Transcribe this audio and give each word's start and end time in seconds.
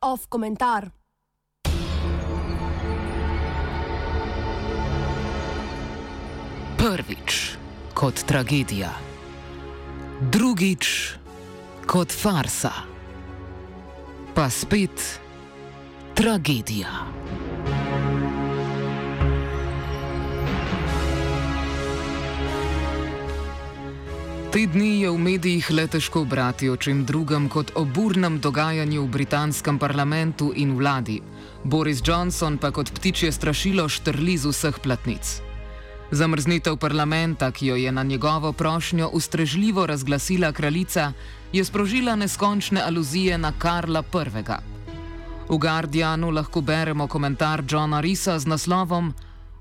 Off 0.00 0.26
komentar. 0.28 0.90
Prvič 6.78 7.56
kot 7.94 8.14
tragedija, 8.26 8.90
drugič 10.30 11.14
kot 11.86 12.10
farsa, 12.10 12.72
pa 14.34 14.50
spet 14.50 15.20
tragedija. 16.14 16.90
Te 24.48 24.62
dni 24.66 25.04
je 25.04 25.10
v 25.12 25.18
medijih 25.20 25.66
le 25.70 25.82
težko 25.92 26.22
brati 26.24 26.70
o 26.72 26.76
čem 26.80 27.02
drugem 27.04 27.50
kot 27.52 27.72
o 27.76 27.82
burnem 27.84 28.38
dogajanju 28.40 29.02
v 29.02 29.08
britanskem 29.12 29.76
parlamentu 29.78 30.52
in 30.56 30.72
vladi. 30.72 31.20
Boris 31.64 32.00
Johnson 32.00 32.56
pa 32.56 32.70
kot 32.72 32.88
ptičje 32.96 33.28
strašilo 33.32 33.84
štrli 33.88 34.38
z 34.40 34.48
vseh 34.48 34.78
platnic. 34.80 35.42
Zamrznitev 36.10 36.80
parlamenta, 36.80 37.52
ki 37.52 37.66
jo 37.66 37.76
je 37.76 37.92
na 37.92 38.02
njegovo 38.02 38.52
prošnjo 38.52 39.10
ustrežljivo 39.12 39.86
razglasila 39.86 40.52
kraljica, 40.52 41.12
je 41.52 41.64
sprožila 41.64 42.16
neskončne 42.16 42.80
aluzije 42.80 43.38
na 43.38 43.52
Karla 43.52 44.00
I. 44.00 44.32
V 45.48 45.58
Guardianu 45.58 46.30
lahko 46.30 46.60
beremo 46.60 47.06
komentar 47.06 47.62
Johna 47.68 48.00
Risa 48.00 48.38
z 48.38 48.46
naslovom 48.46 49.12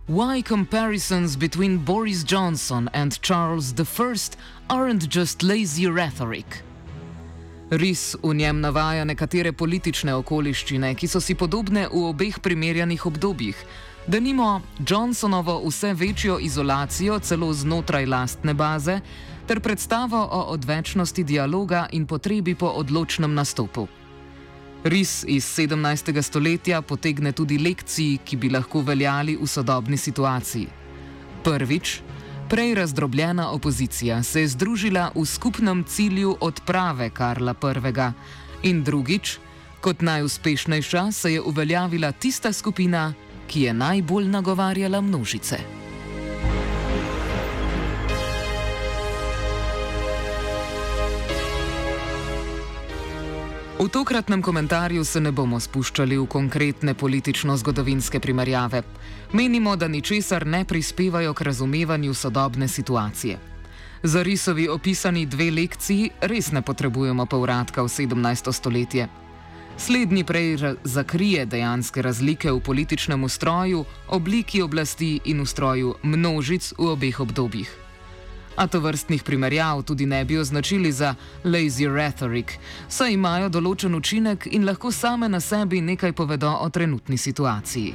Why 0.07 0.41
comparisons 0.41 1.35
between 1.35 1.77
Boris 1.77 2.23
Johnson 2.23 2.89
and 2.93 3.21
Charles 3.21 3.73
I 3.77 4.15
aren't 4.69 5.09
just 5.09 5.43
lazy 5.43 5.87
rhetoric. 5.87 6.63
Ris 7.69 8.15
v 8.23 8.33
njem 8.33 8.61
navaja 8.61 9.03
nekatere 9.03 9.51
politične 9.51 10.15
okoliščine, 10.15 10.93
ki 10.95 11.07
so 11.07 11.19
si 11.19 11.35
podobne 11.35 11.89
v 11.91 12.05
obeh 12.07 12.39
primerjanih 12.39 13.05
obdobjih, 13.05 13.55
da 14.07 14.19
nimo 14.19 14.61
Johnsonovo 14.79 15.59
vse 15.67 15.93
večjo 15.93 16.39
izolacijo 16.39 17.19
celo 17.19 17.53
znotraj 17.53 18.05
lastne 18.05 18.53
baze, 18.53 19.01
ter 19.47 19.59
predstavo 19.59 20.23
o 20.31 20.41
odvečnosti 20.55 21.23
dialoga 21.23 21.87
in 21.91 22.07
potrebi 22.07 22.55
po 22.55 22.67
odločnem 22.67 23.33
nastopu. 23.33 23.87
Ris 24.83 25.23
iz 25.27 25.45
17. 25.45 26.21
stoletja 26.21 26.81
potegne 26.81 27.31
tudi 27.31 27.57
lekciji, 27.57 28.19
ki 28.25 28.37
bi 28.37 28.49
lahko 28.49 28.81
veljali 28.81 29.37
v 29.41 29.47
sodobni 29.47 29.97
situaciji. 29.97 30.67
Prvič, 31.43 32.01
prej 32.49 32.75
razdrobljena 32.75 33.49
opozicija 33.51 34.23
se 34.23 34.41
je 34.41 34.47
združila 34.47 35.11
v 35.15 35.25
skupnem 35.25 35.83
cilju 35.83 36.37
odprave 36.39 37.09
Karla 37.09 37.55
I. 37.61 38.69
In 38.69 38.83
drugič, 38.83 39.39
kot 39.81 40.01
najuspešnejša 40.01 41.11
se 41.11 41.33
je 41.33 41.41
uveljavila 41.41 42.11
tista 42.11 42.53
skupina, 42.53 43.13
ki 43.47 43.61
je 43.61 43.73
najbolj 43.73 44.27
nagovarjala 44.27 45.01
množice. 45.01 45.76
V 53.87 53.89
tokratnem 53.89 54.41
komentarju 54.41 55.05
se 55.07 55.19
ne 55.23 55.31
bomo 55.31 55.55
spuščali 55.63 56.17
v 56.19 56.25
konkretne 56.27 56.91
politično-zgodovinske 56.91 58.19
primerjave. 58.19 58.81
Menimo, 59.31 59.77
da 59.79 59.87
ničesar 59.87 60.43
ne 60.43 60.65
prispevajo 60.67 61.31
k 61.33 61.47
razumevanju 61.47 62.13
sodobne 62.13 62.67
situacije. 62.67 63.37
Za 64.03 64.23
risovi 64.27 64.67
opisani 64.67 65.25
dve 65.25 65.47
lekciji 65.51 66.09
res 66.19 66.51
ne 66.51 66.61
potrebujemo 66.61 67.25
povratka 67.25 67.87
v 67.87 67.87
17. 67.87 68.51
stoletje. 68.51 69.07
Slednji 69.77 70.23
prej 70.23 70.75
zakrije 70.83 71.45
dejanske 71.45 72.01
razlike 72.01 72.51
v 72.51 72.59
političnem 72.59 73.23
ustroju, 73.23 73.85
obliki 74.07 74.61
oblasti 74.61 75.19
in 75.31 75.39
ustroju 75.39 75.95
množic 76.03 76.73
v 76.77 76.91
obeh 76.91 77.19
obdobjih. 77.19 77.86
A 78.57 78.67
to 78.67 78.79
vrstnih 78.79 79.23
primerjav 79.23 79.83
tudi 79.83 80.05
ne 80.05 80.25
bi 80.25 80.37
označili 80.37 80.91
za 80.91 81.15
lazy 81.43 81.85
rhetoric, 81.85 82.57
saj 82.89 83.13
imajo 83.13 83.49
določen 83.49 83.95
učinek 83.95 84.47
in 84.51 84.65
lahko 84.65 84.91
same 84.91 85.29
na 85.29 85.39
sebi 85.39 85.81
nekaj 85.81 86.13
povedo 86.13 86.49
o 86.49 86.69
trenutni 86.69 87.17
situaciji. 87.17 87.93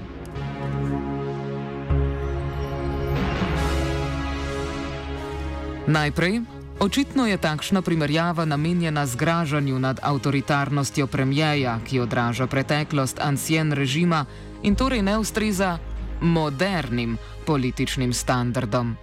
Najprej 5.87 6.41
Očitno 6.83 7.27
je 7.27 7.37
takšna 7.39 7.83
primerjava 7.83 8.45
namenjena 8.45 9.06
zgražanju 9.06 9.78
nad 9.78 10.01
avtoritarnostjo 10.03 11.06
premijeja, 11.06 11.78
ki 11.87 12.01
odraža 12.01 12.47
preteklost 12.47 13.21
ansien 13.22 13.72
režima 13.72 14.25
in 14.62 14.75
torej 14.75 15.03
ne 15.03 15.19
ustreza 15.19 15.78
modernim 16.21 17.19
političnim 17.47 18.12
standardom. 18.12 18.97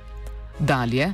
Dalje, 0.60 1.14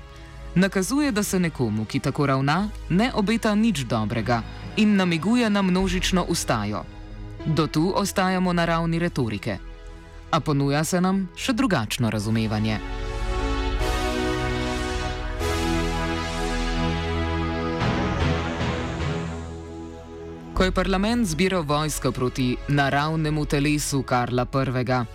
nakazuje, 0.55 1.11
da 1.11 1.23
se 1.23 1.39
nekomu, 1.39 1.85
ki 1.85 1.99
tako 1.99 2.25
ravna, 2.25 2.69
ne 2.89 3.11
obeta 3.13 3.55
nič 3.55 3.85
dobrega 3.85 4.41
in 4.77 4.95
namiguje 4.95 5.49
na 5.49 5.61
množično 5.61 6.25
ustajo. 6.29 6.83
Do 7.45 7.67
tu 7.67 7.93
ostajamo 7.95 8.53
na 8.53 8.65
ravni 8.65 8.99
retorike. 8.99 9.57
A 10.31 10.39
ponuja 10.39 10.83
se 10.83 11.01
nam 11.01 11.29
še 11.35 11.53
drugačno 11.53 12.09
razumevanje. 12.09 12.79
Ko 20.55 20.63
je 20.63 20.71
parlament 20.71 21.27
zbiral 21.27 21.63
vojsko 21.67 22.11
proti 22.11 22.55
naravnemu 22.67 23.45
telesu 23.45 24.03
Karla 24.03 24.47
I., 24.53 25.05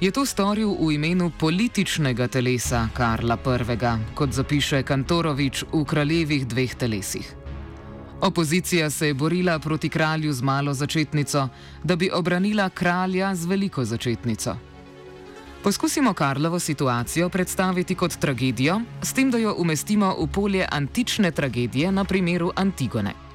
je 0.00 0.10
to 0.10 0.24
storil 0.26 0.72
v 0.80 0.94
imenu 0.96 1.30
političnega 1.38 2.28
telesa 2.28 2.88
Karla 2.94 3.36
I., 3.36 3.76
kot 4.14 4.32
zapiše 4.32 4.82
Kantorovič 4.82 5.64
v 5.72 5.84
kraljevih 5.84 6.46
dveh 6.46 6.74
telesih. 6.74 7.36
Opozicija 8.20 8.90
se 8.90 9.06
je 9.06 9.14
borila 9.14 9.58
proti 9.58 9.88
kralju 9.88 10.32
z 10.32 10.42
malo 10.42 10.74
začetnico, 10.74 11.48
da 11.84 11.96
bi 11.96 12.10
obranila 12.12 12.68
kralja 12.68 13.34
z 13.34 13.46
veliko 13.46 13.84
začetnico. 13.84 14.56
Poskusimo 15.62 16.12
Karlovo 16.12 16.58
situacijo 16.58 17.28
predstaviti 17.28 17.94
kot 17.94 18.16
tragedijo, 18.16 18.80
s 19.02 19.12
tem, 19.12 19.30
da 19.30 19.38
jo 19.38 19.54
umestimo 19.58 20.16
v 20.20 20.26
polje 20.32 20.66
antične 20.70 21.30
tragedije 21.30 21.92
na 21.92 22.04
primeru 22.04 22.52
Antigone. 22.56 23.29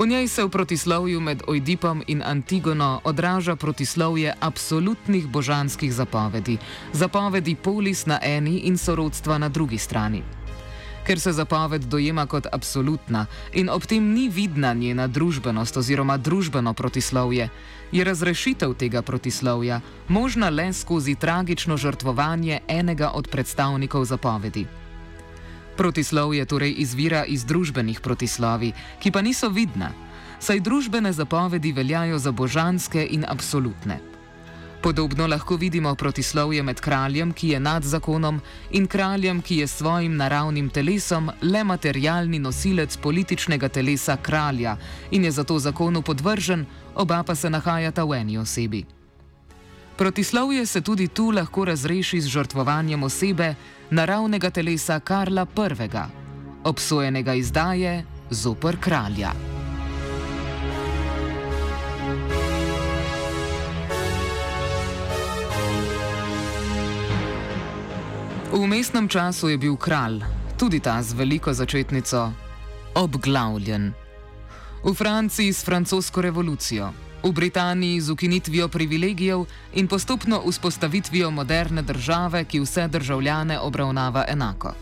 V 0.00 0.06
njej 0.06 0.28
se 0.28 0.44
v 0.44 0.48
protislovju 0.48 1.20
med 1.20 1.42
Ojdipom 1.46 2.02
in 2.06 2.22
Antigono 2.24 3.00
odraža 3.04 3.56
protislovje 3.56 4.32
absolutnih 4.40 5.28
božanskih 5.28 5.92
zapovedi, 5.92 6.56
zapovedi 6.92 7.54
polis 7.54 8.06
na 8.06 8.18
eni 8.22 8.64
in 8.64 8.78
sorodstva 8.78 9.38
na 9.38 9.48
drugi 9.48 9.78
strani. 9.78 10.22
Ker 11.06 11.20
se 11.20 11.32
zapoved 11.32 11.84
dojema 11.84 12.26
kot 12.26 12.46
absolutna 12.52 13.26
in 13.52 13.68
ob 13.68 13.84
tem 13.84 14.12
ni 14.14 14.28
vidna 14.28 14.72
njena 14.72 15.06
družbenost 15.06 15.76
oziroma 15.76 16.16
družbeno 16.16 16.72
protislovje, 16.72 17.48
je 17.92 18.04
razrešitev 18.04 18.74
tega 18.74 19.02
protislovja 19.02 19.80
možna 20.08 20.48
le 20.48 20.72
skozi 20.72 21.14
tragično 21.14 21.76
žrtvovanje 21.76 22.60
enega 22.68 23.10
od 23.14 23.28
predstavnikov 23.28 24.04
zapovedi. 24.04 24.79
Protislovje 25.80 26.44
torej 26.44 26.74
izvira 26.76 27.22
iz 27.24 27.46
družbenih 27.48 28.02
protislovi, 28.04 28.74
ki 29.00 29.10
pa 29.10 29.22
niso 29.24 29.48
vidna, 29.48 29.88
saj 30.36 30.60
družbene 30.60 31.12
zapovedi 31.12 31.72
veljajo 31.72 32.18
za 32.18 32.32
božanske 32.36 33.06
in 33.10 33.24
absolutne. 33.24 33.96
Podobno 34.82 35.26
lahko 35.26 35.56
vidimo 35.56 35.94
protislovje 35.94 36.62
med 36.62 36.80
kraljem, 36.84 37.32
ki 37.32 37.54
je 37.54 37.60
nad 37.60 37.82
zakonom, 37.82 38.42
in 38.70 38.86
kraljem, 38.86 39.40
ki 39.40 39.62
je 39.62 39.66
svojim 39.66 40.20
naravnim 40.20 40.68
telesom 40.68 41.32
le 41.40 41.64
materialni 41.64 42.38
nosilec 42.38 42.96
političnega 42.96 43.68
telesa 43.68 44.16
kralja 44.16 44.76
in 45.10 45.24
je 45.24 45.30
zato 45.30 45.58
zakonu 45.58 46.02
podvržen, 46.02 46.66
oba 46.94 47.22
pa 47.22 47.34
se 47.34 47.50
nahajata 47.50 48.04
v 48.04 48.20
eni 48.20 48.38
osebi. 48.38 48.84
Protislovje 50.00 50.66
se 50.66 50.80
tudi 50.80 51.08
tu 51.08 51.30
lahko 51.30 51.64
razreši 51.64 52.20
z 52.20 52.26
žrtvovanjem 52.26 53.02
osebe, 53.02 53.54
naravnega 53.90 54.50
telesa 54.50 55.00
Karla 55.00 55.46
I., 55.56 55.88
obsojenega 56.64 57.34
izdaje 57.34 58.04
zoper 58.30 58.76
kralja. 58.80 59.32
V 68.52 68.66
mestnem 68.66 69.08
času 69.08 69.48
je 69.48 69.58
bil 69.58 69.76
kralj, 69.76 70.24
tudi 70.58 70.80
ta 70.80 71.02
z 71.02 71.12
veliko 71.12 71.52
začetnico, 71.52 72.32
obglavljen. 72.94 73.92
V 74.84 74.94
Franciji 74.94 75.52
s 75.52 75.64
francosko 75.64 76.22
revolucijo, 76.22 76.92
V 77.22 77.32
Britaniji 77.32 78.00
z 78.00 78.10
ukinitvijo 78.10 78.68
privilegijev 78.68 79.44
in 79.74 79.88
postopno 79.88 80.42
vzpostavitvijo 80.46 81.30
moderne 81.30 81.82
države, 81.82 82.44
ki 82.44 82.60
vse 82.60 82.88
državljane 82.88 83.58
obravnava 83.58 84.24
enako. 84.28 84.72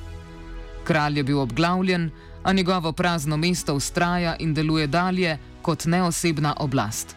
Kralj 0.84 1.16
je 1.18 1.22
bil 1.22 1.40
obglavljen, 1.40 2.10
a 2.42 2.52
njegovo 2.52 2.92
prazno 2.92 3.36
mesto 3.36 3.74
ustraja 3.74 4.36
in 4.38 4.54
deluje 4.54 4.86
dalje 4.86 5.38
kot 5.62 5.84
neosebna 5.84 6.54
oblast. 6.58 7.16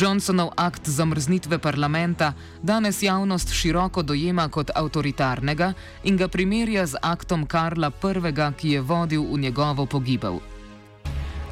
Johnsonov 0.00 0.50
akt 0.56 0.88
zamrznitve 0.88 1.58
parlamenta 1.58 2.32
danes 2.62 3.02
javnost 3.02 3.52
široko 3.52 4.02
dojema 4.02 4.48
kot 4.48 4.70
avtoritarnega 4.74 5.72
in 6.04 6.16
ga 6.16 6.28
primerja 6.28 6.86
z 6.86 6.96
aktom 7.02 7.46
Karla 7.46 7.88
I., 7.88 8.52
ki 8.56 8.70
je 8.70 8.80
vodil 8.80 9.22
v 9.22 9.38
njegovo 9.38 9.86
pogibel. 9.86 10.38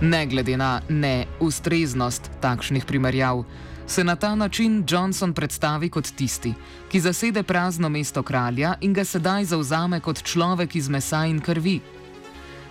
Ne 0.02 0.26
glede 0.26 0.56
na 0.56 0.80
neustreznost 0.88 2.30
takšnih 2.40 2.84
primerjav, 2.84 3.44
se 3.86 4.04
na 4.04 4.16
ta 4.16 4.34
način 4.34 4.84
Johnson 4.88 5.32
predstavi 5.32 5.88
kot 5.88 6.10
tisti, 6.16 6.54
ki 6.90 7.00
zasede 7.00 7.42
prazno 7.42 7.88
mesto 7.88 8.22
kralja 8.22 8.74
in 8.80 8.92
ga 8.92 9.04
sedaj 9.04 9.44
zauzame 9.44 10.00
kot 10.00 10.22
človek 10.22 10.74
iz 10.76 10.88
mesa 10.88 11.22
in 11.26 11.38
krvi. 11.40 11.80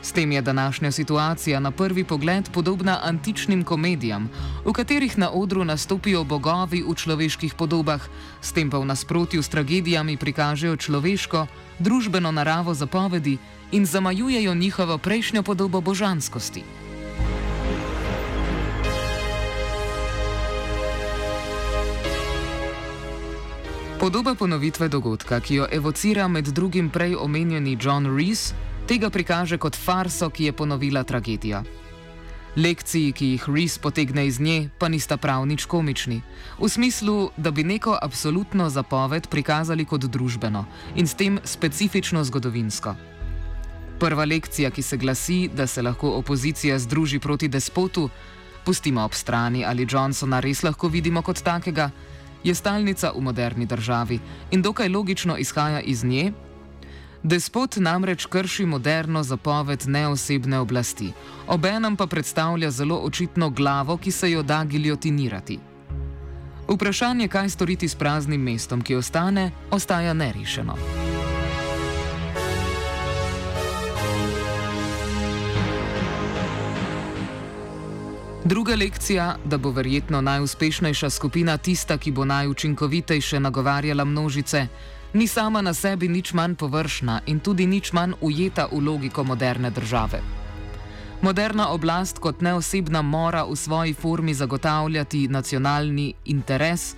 S 0.02 0.12
tem 0.12 0.32
je 0.32 0.42
današnja 0.42 0.92
situacija 0.92 1.60
na 1.60 1.72
prvi 1.72 2.04
pogled 2.04 2.50
podobna 2.52 3.00
antičnim 3.04 3.64
komedijam, 3.64 4.30
v 4.66 4.74
katerih 4.74 5.18
na 5.18 5.32
odru 5.32 5.64
nastopijo 5.64 6.24
bogovi 6.24 6.84
v 6.84 6.96
človeških 6.96 7.56
podobah, 7.56 8.02
s 8.42 8.52
tem 8.52 8.70
pa 8.70 8.78
v 8.78 8.86
nasprotju 8.86 9.44
s 9.44 9.50
tragedijami 9.50 10.18
prikažejo 10.18 10.76
človeško, 10.76 11.48
družbeno 11.80 12.32
naravo 12.32 12.74
zapovedi 12.74 13.38
in 13.72 13.86
zamajujejo 13.86 14.54
njihovo 14.54 14.98
prejšnjo 14.98 15.44
podobo 15.44 15.82
božanskosti. 15.82 16.81
Podoba 24.02 24.34
ponovitve 24.36 24.88
dogodka, 24.90 25.38
ki 25.40 25.56
jo 25.56 25.66
evocira 25.72 26.28
med 26.28 26.48
drugim 26.48 26.90
prej 26.90 27.16
omenjeni 27.16 27.78
John 27.82 28.08
Rees, 28.18 28.54
tega 28.90 29.10
prikaže 29.14 29.60
kot 29.62 29.76
farso, 29.78 30.30
ki 30.30 30.48
je 30.48 30.54
ponovila 30.58 31.04
tragedijo. 31.04 31.60
Lekciji, 32.58 33.12
ki 33.14 33.28
jih 33.36 33.46
Rees 33.54 33.78
potegne 33.78 34.26
iz 34.26 34.40
nje, 34.40 34.70
pa 34.80 34.90
nista 34.90 35.18
prav 35.22 35.46
nič 35.46 35.68
komični, 35.70 36.18
v 36.58 36.70
smislu, 36.70 37.30
da 37.38 37.52
bi 37.52 37.64
neko 37.64 37.94
absolutno 38.02 38.70
zapoved 38.74 39.28
prikazali 39.30 39.86
kot 39.86 40.10
družbeno 40.10 40.66
in 40.96 41.06
s 41.08 41.14
tem 41.14 41.38
specifično 41.44 42.24
zgodovinsko. 42.24 42.96
Prva 44.00 44.26
lekcija, 44.26 44.72
ki 44.72 44.82
se 44.82 44.98
glasi, 44.98 45.50
da 45.54 45.68
se 45.68 45.82
lahko 45.82 46.16
opozicija 46.18 46.80
združi 46.80 47.20
proti 47.20 47.48
despotu, 47.48 48.10
pustimo 48.66 49.06
ob 49.06 49.14
strani 49.14 49.62
ali 49.66 49.86
Johnsona 49.90 50.40
res 50.40 50.64
lahko 50.64 50.88
vidimo 50.90 51.22
kot 51.22 51.44
takega, 51.46 51.92
je 52.44 52.56
stalnica 52.56 53.12
v 53.16 53.22
moderni 53.22 53.66
državi 53.66 54.20
in 54.52 54.62
dokaj 54.62 54.90
logično 54.90 55.38
izhaja 55.38 55.80
iz 55.80 56.04
nje, 56.04 56.32
Despot 57.24 57.76
namreč 57.78 58.26
krši 58.26 58.66
moderno 58.66 59.24
zapoved 59.24 59.84
neosebne 59.88 60.60
oblasti, 60.60 61.12
obenem 61.48 61.96
pa 61.96 62.08
predstavlja 62.08 62.72
zelo 62.72 62.98
očitno 62.98 63.50
glavo, 63.50 63.98
ki 63.98 64.12
se 64.12 64.32
jo 64.32 64.44
da 64.44 64.64
giljotinirati. 64.66 65.60
Vprašanje, 66.68 67.28
kaj 67.28 67.50
storiti 67.50 67.88
s 67.88 67.96
praznim 67.96 68.42
mestom, 68.42 68.82
ki 68.82 68.96
ostane, 68.96 69.52
ostaja 69.72 70.14
nerešeno. 70.14 70.76
Druga 78.46 78.76
lekcija, 78.76 79.36
da 79.46 79.58
bo 79.58 79.70
verjetno 79.72 80.22
najuspešnejša 80.22 81.10
skupina 81.10 81.58
tista, 81.58 81.98
ki 81.98 82.12
bo 82.12 82.26
najučinkovitejše 82.26 83.40
nagovarjala 83.40 84.06
množice, 84.06 84.68
ni 85.14 85.28
sama 85.28 85.62
na 85.62 85.74
sebi 85.74 86.08
nič 86.08 86.34
manj 86.34 86.56
površna 86.56 87.20
in 87.26 87.40
tudi 87.40 87.68
nič 87.68 87.94
manj 87.94 88.14
ujeta 88.22 88.66
v 88.72 88.80
logiko 88.86 89.24
moderne 89.24 89.70
države. 89.70 90.22
Moderna 91.22 91.70
oblast 91.70 92.20
kot 92.20 92.42
neosebna 92.42 93.02
mora 93.02 93.44
v 93.46 93.56
svoji 93.56 93.94
formi 93.94 94.34
zagotavljati 94.34 95.28
nacionalni 95.28 96.14
interes, 96.26 96.96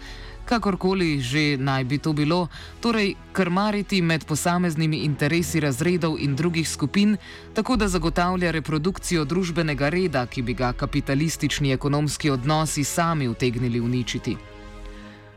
kakorkoli 0.53 1.17
že 1.19 1.57
naj 1.57 1.83
bi 1.83 1.97
to 1.97 2.13
bilo, 2.13 2.47
torej 2.81 3.15
krmariti 3.33 4.01
med 4.01 4.25
posameznimi 4.25 5.01
interesi 5.07 5.59
razredov 5.59 6.17
in 6.19 6.35
drugih 6.35 6.69
skupin, 6.69 7.17
tako 7.53 7.75
da 7.75 7.87
zagotavlja 7.87 8.51
reprodukcijo 8.51 9.25
družbenega 9.25 9.89
reda, 9.89 10.25
ki 10.25 10.41
bi 10.41 10.53
ga 10.53 10.73
kapitalistični 10.73 11.73
ekonomski 11.73 12.29
odnosi 12.29 12.83
sami 12.83 13.27
utegnili 13.27 13.79
uničiti. 13.79 14.37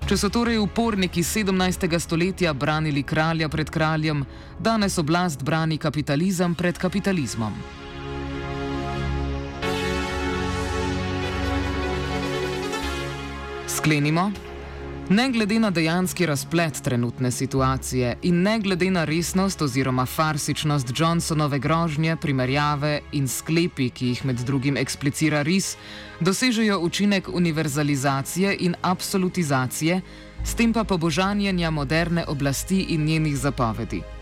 Če 0.07 0.17
so 0.17 0.29
torej 0.31 0.61
uporniki 0.63 1.23
17. 1.23 1.99
stoletja 1.99 2.53
branili 2.55 3.03
kralja 3.03 3.49
pred 3.49 3.71
kraljem, 3.71 4.25
danes 4.59 4.99
oblast 4.99 5.43
brani 5.43 5.79
kapitalizem 5.79 6.55
pred 6.55 6.79
kapitalizmom. 6.79 7.57
Sklenimo. 13.67 14.31
Ne 15.11 15.31
glede 15.31 15.59
na 15.61 15.71
dejanski 15.71 16.27
razplet 16.27 16.81
trenutne 16.83 17.31
situacije 17.31 18.17
in 18.23 18.43
ne 18.43 18.59
glede 18.59 18.91
na 18.91 19.05
resnost 19.05 19.63
oziroma 19.63 20.07
farsičnost 20.07 20.89
Johnsonove 20.97 21.59
grožnje, 21.59 22.17
primerjave 22.17 23.01
in 23.13 23.29
sklepi, 23.29 23.91
ki 23.91 24.07
jih 24.07 24.25
med 24.27 24.37
drugim 24.37 24.77
eksplicira 24.77 25.43
RIS, 25.43 25.77
dosežejo 26.21 26.81
učinek 26.81 27.29
univerzalizacije 27.29 28.57
in 28.61 28.75
absolutizacije, 28.83 30.01
s 30.45 30.55
tem 30.55 30.73
pa 30.73 30.85
pobožanjenja 30.85 31.71
moderne 31.71 32.25
oblasti 32.27 32.81
in 32.89 33.05
njenih 33.05 33.37
zapovedi. 33.37 34.16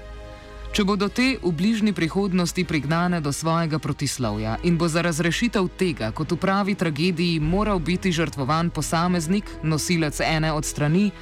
Če 0.75 0.82
bodo 0.82 1.06
te 1.06 1.37
v 1.38 1.53
bližnji 1.55 1.93
prihodnosti 1.94 2.65
prignane 2.67 3.21
do 3.23 3.31
svojega 3.31 3.79
protislovja 3.79 4.56
in 4.67 4.75
bo 4.75 4.88
za 4.91 5.05
razrešitev 5.06 5.69
tega, 5.79 6.09
kot 6.11 6.32
v 6.35 6.37
pravi 6.43 6.75
tragediji, 6.75 7.38
moral 7.38 7.79
biti 7.79 8.11
žrtvovan 8.11 8.73
posameznik, 8.75 9.47
nosilec 9.62 10.19
ene 10.19 10.50
od 10.50 10.67
strani, 10.67 11.12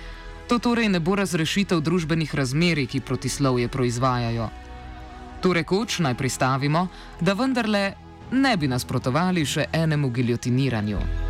to 0.48 0.56
torej 0.56 0.88
ne 0.88 1.00
bo 1.04 1.18
razrešitev 1.20 1.84
družbenih 1.84 2.32
razmerij, 2.32 2.86
ki 2.96 3.04
protislovje 3.04 3.68
proizvajajo. 3.68 4.48
To 5.44 5.52
rekoč 5.52 5.98
naj 6.00 6.16
pristavimo, 6.16 6.86
da 7.20 7.36
vendarle 7.36 7.92
ne 8.32 8.56
bi 8.56 8.72
nasprotovali 8.72 9.44
še 9.44 9.68
enemu 9.68 10.08
giljotiniranju. 10.08 11.21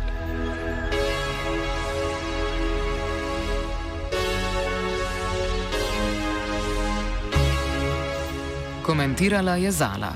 Komentirala 8.83 9.55
je 9.55 9.71
Zala. 9.71 10.11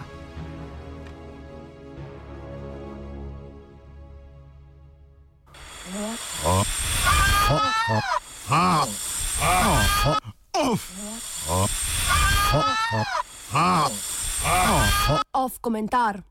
Off 15.31 15.59
komentar. 15.61 16.23